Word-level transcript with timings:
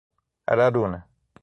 Araruna 0.51 1.05